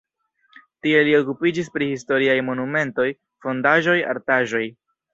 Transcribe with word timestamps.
Tie 0.85 1.01
li 1.07 1.13
okupiĝis 1.17 1.69
pri 1.77 1.91
historiaj 1.93 2.39
monumentoj, 2.49 3.09
fondaĵoj, 3.47 3.99
artaĵoj. 4.17 4.69